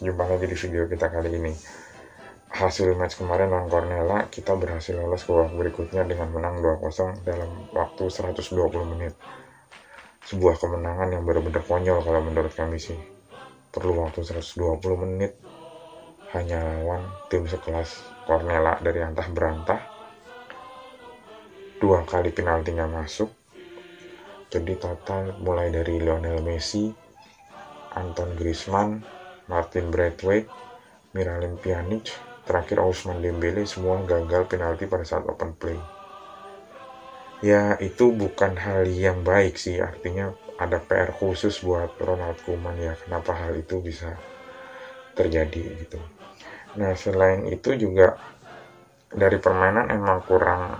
[0.00, 1.52] Jumpa lagi di video kita kali ini.
[2.56, 7.68] Hasil match kemarin lawan Cornella, kita berhasil lolos ke babak berikutnya dengan menang 2-0 dalam
[7.76, 8.48] waktu 120
[8.96, 9.12] menit.
[10.24, 12.96] Sebuah kemenangan yang benar-benar konyol kalau menurut kami sih.
[13.68, 15.36] Perlu waktu 120 menit
[16.32, 19.84] hanya lawan tim sekelas Cornella dari antah berantah.
[21.76, 23.28] Dua kali penaltinya masuk.
[24.48, 26.88] Jadi total mulai dari Lionel Messi,
[27.92, 29.19] Anton Griezmann,
[29.50, 30.46] Martin Braithwaite,
[31.10, 32.14] Miralem Pjanic,
[32.46, 35.74] terakhir Ousmane Dembele semua gagal penalti pada saat open play.
[37.42, 42.94] Ya itu bukan hal yang baik sih, artinya ada PR khusus buat Ronald Koeman ya
[42.94, 44.14] kenapa hal itu bisa
[45.18, 45.98] terjadi gitu.
[46.78, 48.14] Nah selain itu juga
[49.10, 50.78] dari permainan emang kurang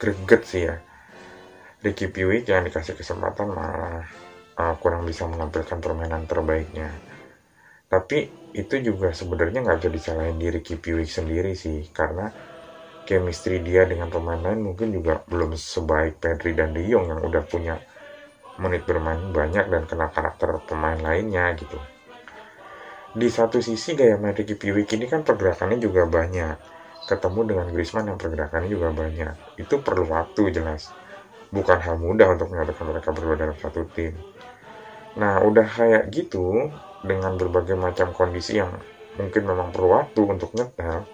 [0.00, 0.82] greget sih ya.
[1.80, 4.04] Ricky Piwik yang dikasih kesempatan malah
[4.56, 6.92] uh, kurang bisa menampilkan permainan terbaiknya
[7.90, 8.18] tapi
[8.54, 12.30] itu juga sebenarnya nggak bisa disalahin diri Ricky Piwik sendiri sih karena
[13.06, 17.42] chemistry dia dengan pemain lain mungkin juga belum sebaik Pedri dan De Jong yang udah
[17.42, 17.74] punya
[18.62, 21.78] menit bermain banyak dan kenal karakter pemain lainnya gitu.
[23.10, 26.56] Di satu sisi gaya main Ricky Piwik ini kan pergerakannya juga banyak.
[27.10, 29.34] Ketemu dengan Griezmann yang pergerakannya juga banyak.
[29.58, 30.94] Itu perlu waktu jelas.
[31.50, 34.14] Bukan hal mudah untuk menyatukan mereka berdua dalam satu tim.
[35.18, 36.70] Nah, udah kayak gitu,
[37.00, 38.72] dengan berbagai macam kondisi yang
[39.16, 41.04] mungkin memang perlu waktu untuk nyetel,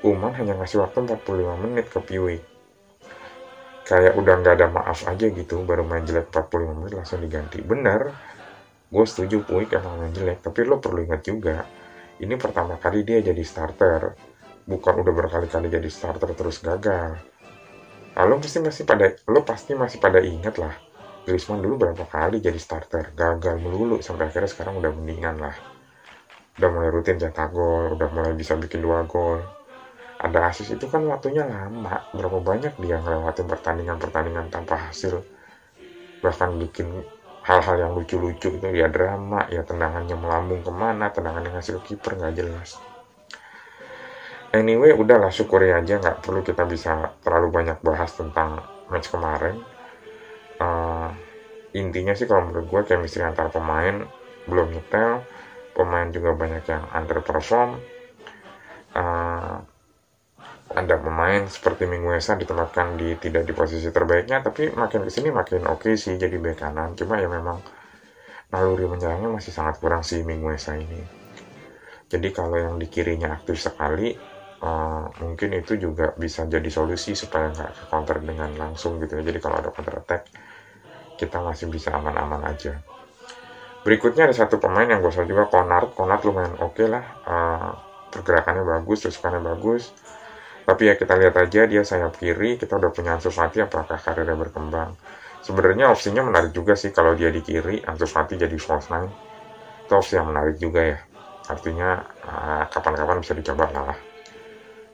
[0.00, 2.40] Uman hanya ngasih waktu 45 menit ke Piwi.
[3.84, 7.60] Kayak udah nggak ada maaf aja gitu, baru main jelek 45 menit langsung diganti.
[7.60, 8.08] Bener,
[8.88, 11.68] gue setuju Puig emang main jelek, tapi lo perlu ingat juga,
[12.16, 14.16] ini pertama kali dia jadi starter,
[14.64, 17.20] bukan udah berkali-kali jadi starter terus gagal.
[18.16, 20.72] Lalu pasti masih pada, lo pasti masih pada ingat lah,
[21.24, 23.12] Griezmann dulu berapa kali jadi starter?
[23.12, 25.56] Gagal melulu sampai akhirnya sekarang udah mendingan lah.
[26.56, 29.40] Udah mulai rutin cetak gol udah mulai bisa bikin dua gol.
[30.20, 32.04] Ada asis itu kan waktunya lama.
[32.12, 35.24] Berapa banyak dia ngelewatin pertandingan-pertandingan tanpa hasil.
[36.20, 36.88] Bahkan bikin
[37.40, 42.20] hal-hal yang lucu-lucu itu ya drama ya tendangannya melambung ke mana tendangan yang hasil kiper
[42.20, 42.76] nggak jelas.
[44.50, 48.58] Anyway udahlah syukuri aja nggak perlu kita bisa terlalu banyak bahas tentang
[48.90, 49.62] match kemarin.
[50.58, 50.89] Uh,
[51.76, 54.06] intinya sih kalau menurut gue chemistry antar pemain
[54.48, 55.22] belum nyetel
[55.74, 57.78] pemain juga banyak yang underperform
[58.98, 59.62] uh,
[60.70, 65.66] ada pemain seperti Minguesa ditempatkan di tidak di posisi terbaiknya tapi makin ke sini makin
[65.66, 66.94] oke okay sih jadi bek kanan.
[66.94, 67.58] Cuma ya memang
[68.54, 71.02] naluri menyerangnya masih sangat kurang sih Minguesa ini.
[72.06, 74.14] Jadi kalau yang di kirinya aktif sekali
[74.62, 79.22] uh, mungkin itu juga bisa jadi solusi supaya nggak counter dengan langsung gitu ya.
[79.26, 80.22] Jadi kalau ada counter attack
[81.20, 82.80] kita masih bisa aman-aman aja.
[83.84, 85.92] Berikutnya ada satu pemain yang gue juga Konard.
[85.92, 87.04] Konard lumayan oke okay lah.
[87.28, 87.72] Uh,
[88.12, 89.92] pergerakannya bagus, tusukannya bagus.
[90.64, 92.60] Tapi ya kita lihat aja dia sayap kiri.
[92.60, 94.96] Kita udah punya Ansu Fati apakah karirnya berkembang.
[95.40, 99.08] Sebenarnya opsinya menarik juga sih kalau dia di kiri, Ansu Fati jadi false nine.
[99.88, 100.98] Itu opsi yang menarik juga ya.
[101.48, 103.98] Artinya kapan kapan-kapan bisa dicoba lah.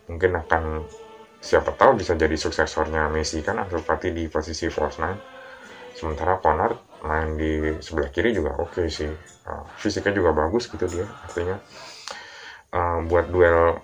[0.06, 0.86] Mungkin akan
[1.42, 5.35] siapa tahu bisa jadi suksesornya Messi kan Ansu Fati di posisi false nine
[5.96, 9.10] sementara Konard main di sebelah kiri juga oke okay sih.
[9.46, 11.56] Uh, fisiknya juga bagus gitu dia artinya.
[12.70, 13.80] Uh, buat duel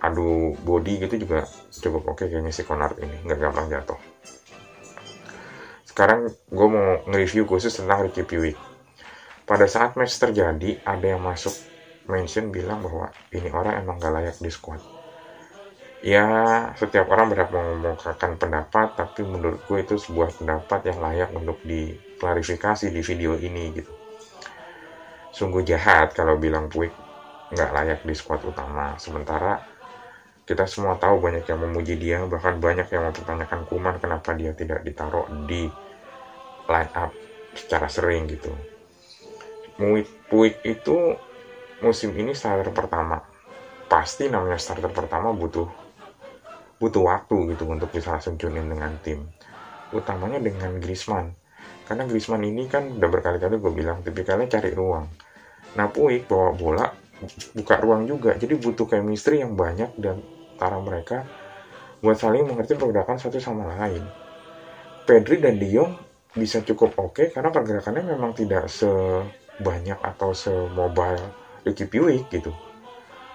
[0.00, 4.00] adu body gitu juga cukup oke okay kayaknya si Konard ini nggak gampang jatuh.
[5.84, 8.58] Sekarang gue mau nge-review khusus tentang Ricky Piwik
[9.44, 11.52] pada saat match terjadi ada yang masuk
[12.08, 14.80] mention bilang bahwa ini orang emang gak layak di squad
[16.04, 16.28] ya
[16.76, 22.92] setiap orang berhak mengungkapkan pendapat tapi menurut gue itu sebuah pendapat yang layak untuk diklarifikasi
[22.92, 23.88] di video ini gitu.
[25.32, 26.92] Sungguh jahat kalau bilang Puig
[27.48, 29.00] nggak layak di squad utama.
[29.00, 29.64] Sementara
[30.44, 34.84] kita semua tahu banyak yang memuji dia bahkan banyak yang mempertanyakan Kuman kenapa dia tidak
[34.84, 35.72] ditaruh di
[36.68, 37.16] line up
[37.56, 38.52] secara sering gitu.
[40.28, 41.16] Puig itu
[41.80, 43.24] musim ini starter pertama.
[43.88, 45.83] Pasti namanya starter pertama butuh
[46.84, 49.24] butuh waktu gitu untuk bisa langsung tune dengan tim.
[49.96, 51.32] Utamanya dengan Griezmann.
[51.88, 55.08] Karena Griezmann ini kan udah berkali-kali gue bilang tipikalnya cari ruang.
[55.80, 56.84] Nah Puig bawa bola
[57.56, 58.36] buka ruang juga.
[58.36, 60.20] Jadi butuh chemistry yang banyak dan
[60.54, 61.18] antara mereka
[62.04, 64.04] buat saling mengerti pergerakan satu sama lain.
[65.08, 65.96] Pedri dan De Jong
[66.36, 71.32] bisa cukup oke okay karena pergerakannya memang tidak sebanyak atau semobile
[71.64, 72.52] Ricky Puig gitu.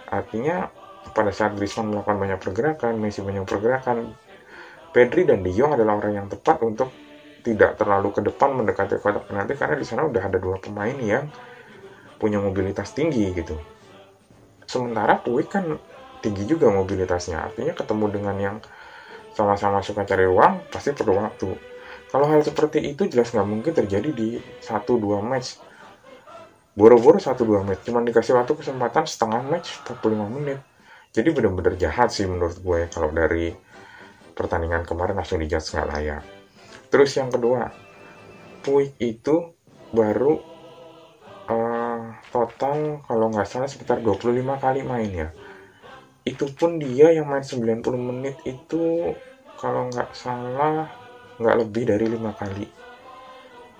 [0.10, 0.70] Artinya
[1.16, 4.14] pada saat Griezmann melakukan banyak pergerakan, Messi banyak pergerakan,
[4.90, 6.90] Pedri dan De Jong adalah orang yang tepat untuk
[7.46, 11.30] tidak terlalu ke depan mendekati kotak penalti karena di sana udah ada dua pemain yang
[12.20, 13.56] punya mobilitas tinggi gitu.
[14.68, 15.66] Sementara Puig kan
[16.20, 17.48] tinggi juga mobilitasnya.
[17.48, 18.58] Artinya ketemu dengan yang
[19.32, 21.50] sama-sama suka cari uang pasti perlu waktu.
[22.10, 25.62] Kalau hal seperti itu jelas nggak mungkin terjadi di 1-2 match.
[26.74, 27.88] Boro-boro 1-2 match.
[27.88, 30.60] Cuman dikasih waktu kesempatan setengah match 45 menit
[31.10, 33.50] jadi bener-bener jahat sih menurut gue kalau dari
[34.38, 36.24] pertandingan kemarin langsung dijudge nggak layak.
[36.94, 37.70] Terus yang kedua
[38.60, 39.56] Puig itu
[39.90, 40.38] baru
[41.50, 45.30] uh, total kalau nggak salah sekitar 25 kali main ya.
[46.22, 49.10] Itu pun dia yang main 90 menit itu
[49.58, 50.88] kalau nggak salah
[51.42, 52.68] nggak lebih dari lima kali.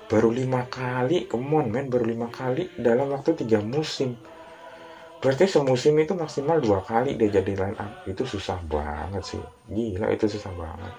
[0.10, 4.18] Baru lima kali kemon men baru lima kali dalam waktu tiga musim
[5.20, 8.08] berarti semusim itu maksimal dua kali dia jadi line up.
[8.08, 9.44] Itu susah banget sih.
[9.68, 10.94] Gila itu susah banget.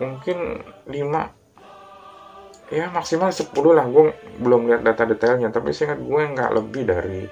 [0.00, 0.38] Mungkin
[0.88, 1.28] lima.
[2.72, 3.84] Ya maksimal 10 lah.
[3.90, 7.28] Gue belum lihat data detailnya tapi seingat gue nggak lebih dari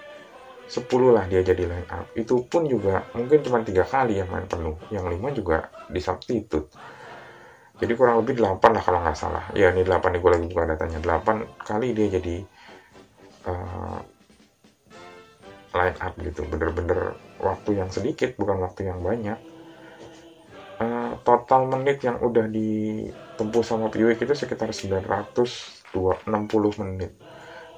[0.68, 0.84] 10
[1.16, 2.12] lah dia jadi line up.
[2.12, 4.76] Itu pun juga mungkin cuma tiga kali yang main penuh.
[4.92, 5.56] Yang lima juga
[5.88, 6.68] di substitute.
[7.78, 9.48] Jadi kurang lebih 8 lah kalau nggak salah.
[9.56, 10.98] Ya ini 8 nih gue lagi buka datanya.
[11.00, 12.36] 8 kali dia jadi
[13.48, 14.17] uh,
[15.74, 16.44] line up gitu.
[16.48, 19.38] Bener-bener waktu yang sedikit bukan waktu yang banyak.
[20.78, 25.90] Uh, total menit yang udah ditempuh sama Piwik itu sekitar 960
[26.86, 27.10] menit.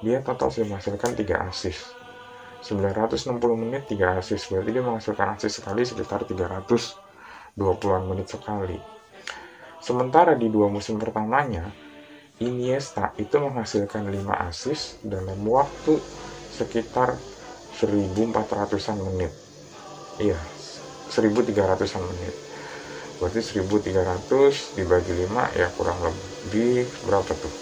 [0.04, 1.96] Dia total sudah menghasilkan 3 assist.
[2.60, 4.52] 960 menit 3 assist.
[4.52, 8.76] Berarti dia menghasilkan assist sekali sekitar 320an menit sekali.
[9.80, 11.72] Sementara di dua musim pertamanya,
[12.40, 15.96] Iniesta itu menghasilkan 5 assist dalam waktu
[16.56, 17.16] sekitar
[17.80, 19.32] 1400-an menit.
[20.20, 20.36] Iya,
[21.08, 22.36] 1300-an menit.
[23.20, 27.52] Berarti 1300 dibagi 5 ya kurang lebih berapa tuh?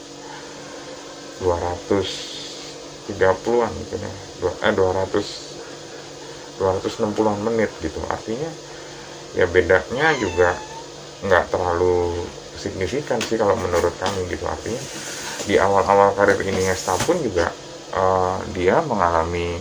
[1.43, 4.11] 230-an gitu ya.
[4.67, 8.03] Eh 200 260-an menit gitu.
[8.11, 8.51] Artinya
[9.39, 10.59] ya bedanya juga
[11.23, 12.27] nggak terlalu
[12.59, 14.83] signifikan sih kalau menurut kami gitu artinya
[15.47, 17.51] di awal-awal karir ini Iniesta pun juga
[17.95, 19.59] uh, dia mengalami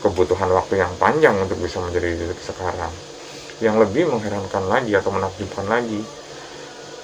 [0.00, 2.92] kebutuhan waktu yang panjang untuk bisa menjadi titik sekarang
[3.60, 6.00] yang lebih mengherankan lagi atau menakjubkan lagi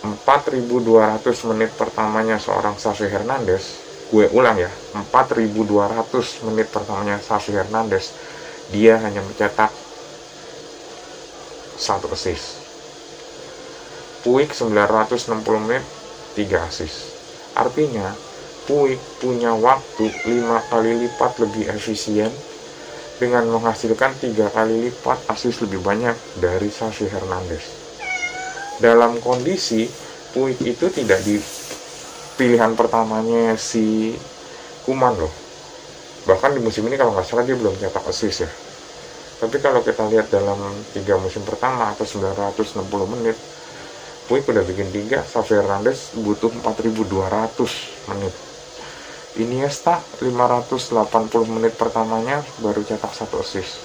[0.04, 3.64] 4.200 menit pertamanya seorang Xavi Hernandez
[4.08, 4.70] gue ulang ya
[5.12, 8.16] 4.200 menit pertamanya Xavi Hernandez
[8.72, 9.70] dia hanya mencetak
[11.76, 12.66] satu assist
[14.26, 15.86] Puig 960 menit
[16.34, 17.14] 3 assist.
[17.54, 18.10] Artinya,
[18.66, 22.34] Puig punya waktu 5 kali lipat lebih efisien
[23.16, 27.64] dengan menghasilkan 3 kali lipat assist lebih banyak dari Xavi Hernandez.
[28.76, 29.88] Dalam kondisi
[30.36, 31.40] Puig itu tidak di
[32.36, 34.12] pilihan pertamanya si
[34.84, 35.32] Kuman loh.
[36.28, 38.50] Bahkan di musim ini kalau nggak salah dia belum cetak assist ya.
[39.40, 40.60] Tapi kalau kita lihat dalam
[40.92, 42.84] tiga musim pertama atau 960
[43.16, 43.36] menit,
[44.28, 48.34] Puig udah bikin 3, Xavi Hernandez butuh 4200 menit.
[49.36, 50.96] Iniesta 580
[51.52, 53.78] menit pertamanya baru cetak satu assist.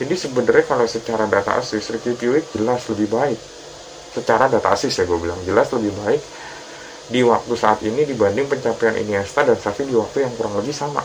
[0.00, 3.38] Jadi sebenarnya kalau secara data assist, Ricky Puig jelas lebih baik.
[4.12, 6.22] Secara data assist ya gue bilang, jelas lebih baik
[7.12, 11.04] di waktu saat ini dibanding pencapaian Iniesta dan Xavi di waktu yang kurang lebih sama.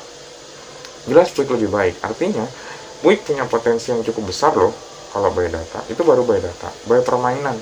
[1.05, 1.99] Jelas Puig lebih baik.
[2.03, 2.47] Artinya,
[3.03, 4.71] Puig punya potensi yang cukup besar loh
[5.11, 5.83] kalau by data.
[5.91, 6.71] Itu baru by data.
[6.87, 7.59] By permainan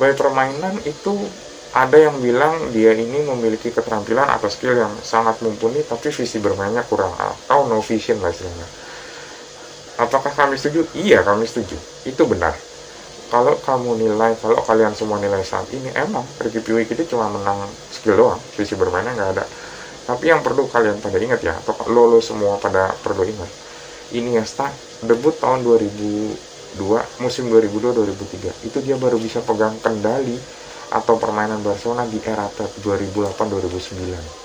[0.00, 1.14] by permainan itu
[1.72, 6.84] ada yang bilang dia ini memiliki keterampilan atau skill yang sangat mumpuni tapi visi bermainnya
[6.84, 7.16] kurang.
[7.16, 8.68] Atau no vision lah istilahnya.
[9.96, 10.84] Apakah kami setuju?
[10.92, 11.80] iya kami setuju.
[12.04, 12.52] Itu benar.
[13.32, 17.64] Kalau kamu nilai, kalau kalian semua nilai saat ini emang Ricky Piwik itu cuma menang
[17.88, 18.40] skill doang.
[18.52, 19.44] Visi bermainnya nggak ada.
[20.04, 23.48] Tapi yang perlu kalian pada ingat ya atau lo, lo semua pada perlu ingat.
[24.12, 24.44] Ini ya
[25.08, 26.52] debut tahun 2000
[27.20, 30.40] musim 2002-2003 itu dia baru bisa pegang kendali
[30.92, 34.42] atau permainan Barcelona di era Pep 2008-2009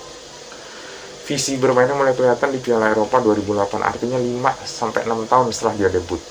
[1.28, 5.90] visi bermainnya mulai kelihatan di Piala Eropa 2008 artinya 5 sampai 6 tahun setelah dia
[5.92, 6.24] debut.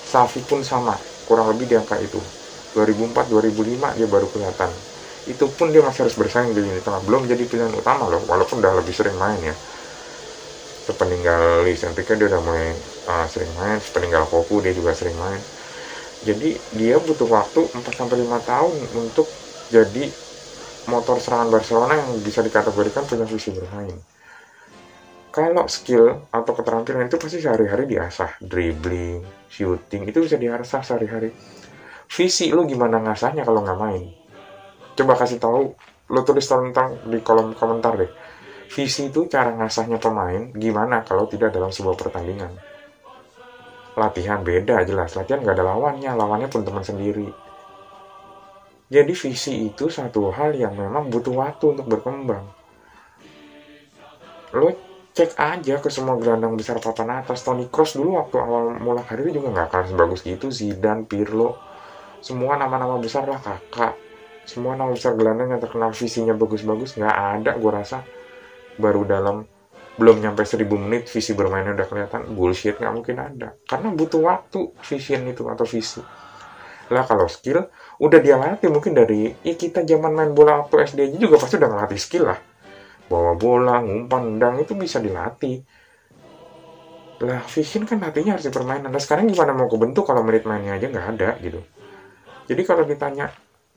[0.00, 0.96] Safi pun sama
[1.28, 2.16] kurang lebih di angka itu.
[2.72, 4.72] 2004-2005 dia baru kelihatan.
[5.28, 7.04] Itu pun dia masih harus bersaing di lini tengah.
[7.04, 9.52] Belum jadi pilihan utama loh walaupun udah lebih sering main ya.
[10.88, 12.72] Sepeninggal Luis Enrique dia udah mulai
[13.12, 13.76] uh, sering main.
[13.76, 15.38] Sepeninggal Koku dia juga sering main.
[16.24, 18.08] Jadi dia butuh waktu 4-5
[18.48, 19.28] tahun untuk
[19.70, 20.10] jadi
[20.90, 23.94] motor serangan Barcelona yang bisa dikategorikan punya visi bermain.
[25.30, 28.42] Kalau skill atau keterampilan itu pasti sehari-hari diasah.
[28.42, 31.30] Dribbling, shooting itu bisa diasah sehari-hari.
[32.10, 34.10] Visi lu gimana ngasahnya kalau nggak main?
[34.98, 35.70] Coba kasih tahu
[36.10, 38.10] lo tulis tentang di kolom komentar deh.
[38.74, 42.50] Visi itu cara ngasahnya pemain gimana kalau tidak dalam sebuah pertandingan?
[43.94, 45.14] Latihan beda jelas.
[45.14, 46.10] Latihan gak ada lawannya.
[46.10, 47.49] Lawannya pun teman sendiri
[48.90, 52.42] jadi visi itu satu hal yang memang butuh waktu untuk berkembang.
[54.50, 54.74] Lo
[55.14, 57.46] cek aja ke semua gelandang besar papan atas.
[57.46, 60.50] Toni Kroos dulu waktu awal mulai karir juga nggak akan sebagus itu.
[60.50, 61.54] Zidane Pirlo
[62.18, 63.94] semua nama-nama besar lah kakak
[64.42, 68.02] semua nama besar gelandang yang terkenal visinya bagus-bagus nggak ada gue rasa.
[68.74, 69.46] Baru dalam
[70.02, 72.34] belum nyampe 1000 menit visi bermainnya udah kelihatan.
[72.34, 73.54] Bullshit nggak mungkin ada.
[73.70, 76.02] Karena butuh waktu vision itu atau visi
[76.90, 77.70] lah kalau skill
[78.02, 81.54] udah dia latih mungkin dari ya kita zaman main bola waktu SD aja juga pasti
[81.56, 82.38] udah ngelatih skill lah.
[83.06, 85.62] Bawa bola ngumpan nendang itu bisa dilatih.
[87.22, 88.90] Lah vision kan latihnya harus di permainan.
[88.90, 91.62] Nah sekarang gimana mau kebentuk kalau menit mainnya aja nggak ada gitu.
[92.50, 93.30] Jadi kalau ditanya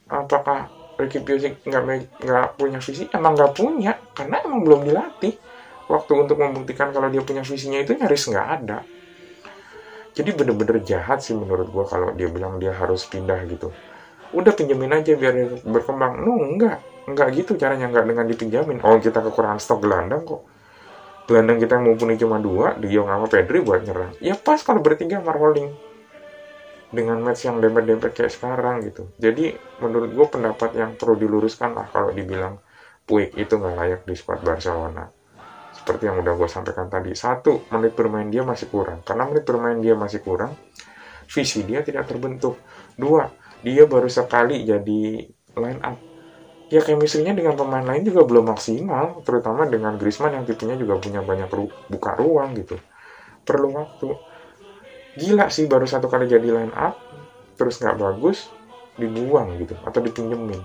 [0.09, 1.83] apakah Ricky nggak
[2.17, 3.05] nggak punya visi?
[3.13, 5.37] Emang nggak punya karena emang belum dilatih.
[5.85, 8.81] Waktu untuk membuktikan kalau dia punya visinya itu nyaris nggak ada
[10.13, 13.73] jadi bener-bener jahat sih menurut gue kalau dia bilang dia harus pindah gitu.
[14.33, 16.21] Udah pinjemin aja biar berkembang.
[16.21, 16.81] No enggak.
[17.09, 20.45] Enggak gitu caranya enggak dengan dipinjamin oh kita kekurangan stok gelandang kok.
[21.25, 24.13] Gelandang kita yang mumpuni cuma dua De Jong sama Pedri buat nyerang.
[24.21, 25.73] Ya pas kalau bertiga Marholing
[26.93, 29.09] dengan match yang dempet-dempet kayak sekarang gitu.
[29.17, 32.61] Jadi menurut gue pendapat yang perlu diluruskan lah kalau dibilang
[33.03, 35.09] Puig itu nggak layak di squad Barcelona.
[35.83, 37.11] Seperti yang udah gue sampaikan tadi.
[37.11, 39.03] Satu, menit bermain dia masih kurang.
[39.03, 40.55] Karena menit bermain dia masih kurang,
[41.27, 42.55] visi dia tidak terbentuk.
[42.95, 43.27] Dua,
[43.59, 45.27] dia baru sekali jadi
[45.59, 45.99] line up.
[46.71, 51.19] Ya chemistry-nya dengan pemain lain juga belum maksimal, terutama dengan Griezmann yang tipenya juga punya
[51.19, 52.79] banyak ru buka ruang gitu.
[53.43, 54.07] Perlu waktu
[55.13, 56.97] gila sih baru satu kali jadi line up
[57.53, 58.49] terus nggak bagus
[58.97, 60.61] dibuang gitu atau dipinjemin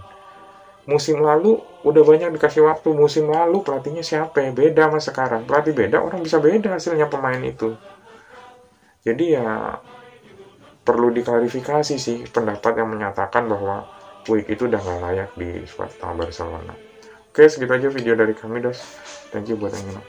[0.88, 2.88] musim lalu udah banyak dikasih waktu.
[2.96, 4.50] Musim lalu pelatihnya siapa ya?
[4.56, 5.42] Beda sama sekarang.
[5.44, 7.76] Pelatih beda orang bisa beda hasilnya pemain itu.
[9.04, 9.76] Jadi ya
[10.82, 13.84] perlu diklarifikasi sih pendapat yang menyatakan bahwa
[14.24, 16.74] Puig itu udah nggak layak di squad Barcelona.
[17.28, 18.80] Oke segitu aja video dari kami dos.
[19.32, 20.00] Thank you buat yang